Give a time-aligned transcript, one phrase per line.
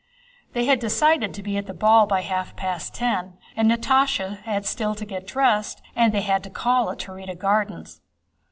[0.53, 4.65] They had decided to be at the ball by half past ten, and Natásha had
[4.65, 8.01] still to get dressed and they had to call at the Taurida Gardens.